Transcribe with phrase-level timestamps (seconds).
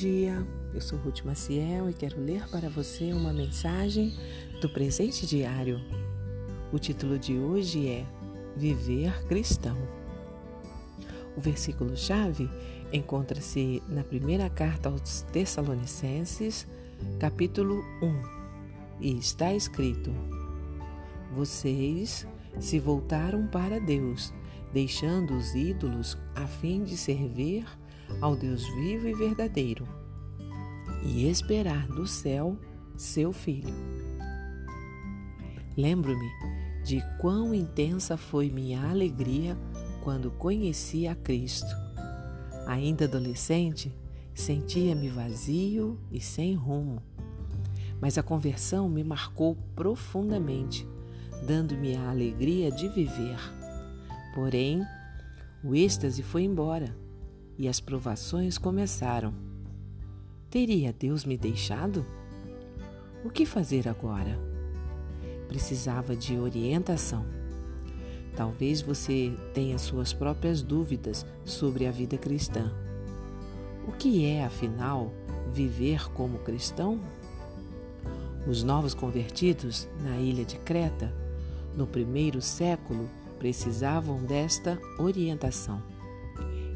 [0.00, 0.46] dia.
[0.72, 4.16] Eu sou Ruth Maciel e quero ler para você uma mensagem
[4.58, 5.78] do presente diário.
[6.72, 8.06] O título de hoje é
[8.56, 9.76] Viver Cristão.
[11.36, 12.48] O versículo-chave
[12.90, 16.66] encontra-se na primeira carta aos Tessalonicenses,
[17.18, 18.22] capítulo 1,
[19.02, 20.10] e está escrito:
[21.30, 22.26] Vocês
[22.58, 24.32] se voltaram para Deus,
[24.72, 27.66] deixando os ídolos a fim de servir
[28.20, 29.86] ao Deus vivo e verdadeiro
[31.02, 32.56] e esperar do céu
[32.96, 33.74] seu filho.
[35.76, 36.28] Lembro-me
[36.84, 39.56] de quão intensa foi minha alegria
[40.02, 41.74] quando conheci a Cristo.
[42.66, 43.92] Ainda adolescente,
[44.34, 47.02] sentia-me vazio e sem rumo.
[48.00, 50.86] Mas a conversão me marcou profundamente,
[51.46, 53.38] dando-me a alegria de viver.
[54.34, 54.82] Porém,
[55.62, 56.94] o êxtase foi embora
[57.60, 59.34] e as provações começaram.
[60.48, 62.06] Teria Deus me deixado?
[63.22, 64.40] O que fazer agora?
[65.46, 67.22] Precisava de orientação.
[68.34, 72.72] Talvez você tenha suas próprias dúvidas sobre a vida cristã.
[73.86, 75.12] O que é, afinal,
[75.52, 76.98] viver como cristão?
[78.48, 81.12] Os novos convertidos na ilha de Creta,
[81.76, 83.06] no primeiro século,
[83.38, 85.99] precisavam desta orientação.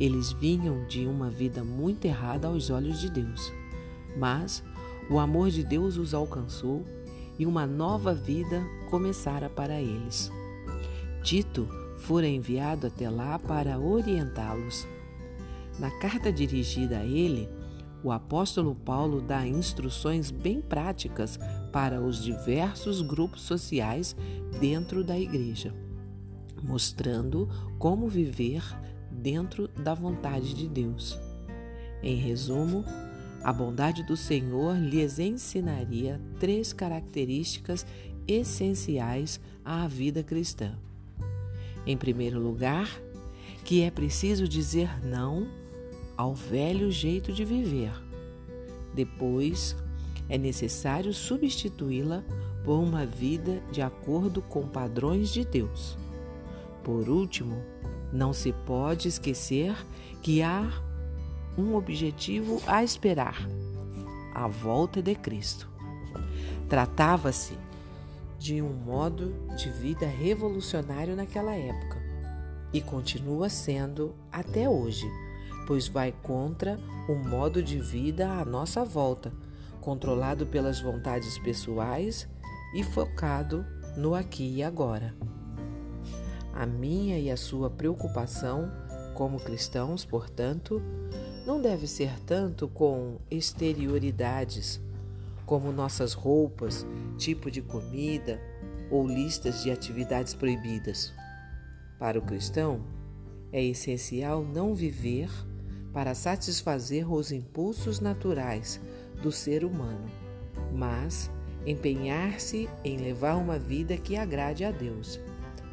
[0.00, 3.52] Eles vinham de uma vida muito errada aos olhos de Deus,
[4.16, 4.64] mas
[5.10, 6.86] o amor de Deus os alcançou
[7.38, 10.32] e uma nova vida começara para eles.
[11.22, 14.86] Tito fora enviado até lá para orientá-los.
[15.78, 17.46] Na carta dirigida a ele,
[18.02, 21.38] o apóstolo Paulo dá instruções bem práticas
[21.70, 24.16] para os diversos grupos sociais
[24.58, 25.74] dentro da igreja,
[26.62, 28.62] mostrando como viver
[29.20, 31.18] dentro da vontade de Deus.
[32.02, 32.84] Em resumo,
[33.42, 37.86] a bondade do Senhor lhes ensinaria três características
[38.26, 40.78] essenciais à vida cristã.
[41.86, 42.88] Em primeiro lugar,
[43.64, 45.48] que é preciso dizer não
[46.16, 47.92] ao velho jeito de viver.
[48.94, 49.76] Depois,
[50.28, 52.22] é necessário substituí-la
[52.64, 55.96] por uma vida de acordo com padrões de Deus.
[56.84, 57.56] Por último,
[58.12, 59.74] não se pode esquecer
[60.22, 60.70] que há
[61.56, 63.48] um objetivo a esperar:
[64.34, 65.68] a volta de Cristo.
[66.68, 67.58] Tratava-se
[68.38, 72.00] de um modo de vida revolucionário naquela época
[72.72, 75.06] e continua sendo até hoje,
[75.66, 76.78] pois vai contra
[77.08, 79.32] o modo de vida à nossa volta,
[79.80, 82.28] controlado pelas vontades pessoais
[82.74, 83.66] e focado
[83.96, 85.14] no aqui e agora.
[86.60, 88.70] A minha e a sua preocupação
[89.14, 90.82] como cristãos, portanto,
[91.46, 94.78] não deve ser tanto com exterioridades,
[95.46, 98.38] como nossas roupas, tipo de comida
[98.90, 101.14] ou listas de atividades proibidas.
[101.98, 102.84] Para o cristão,
[103.50, 105.30] é essencial não viver
[105.94, 108.78] para satisfazer os impulsos naturais
[109.22, 110.10] do ser humano,
[110.74, 111.30] mas
[111.64, 115.18] empenhar-se em levar uma vida que agrade a Deus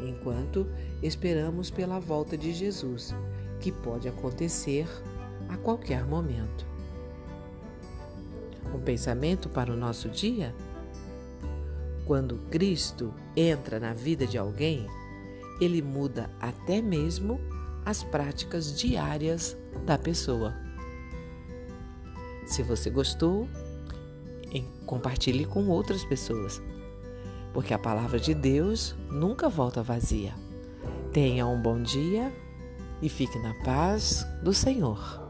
[0.00, 0.66] enquanto
[1.02, 3.14] esperamos pela volta de Jesus,
[3.60, 4.86] que pode acontecer
[5.48, 6.66] a qualquer momento.
[8.74, 10.54] Um pensamento para o nosso dia?
[12.06, 14.86] Quando Cristo entra na vida de alguém,
[15.60, 17.40] ele muda até mesmo
[17.84, 20.54] as práticas diárias da pessoa.
[22.46, 23.48] Se você gostou,
[24.92, 26.60] compartilhe com outras pessoas
[27.52, 30.34] porque a palavra de Deus nunca volta vazia.
[31.12, 32.32] Tenha um bom dia
[33.00, 35.20] e fique na paz do Senhor.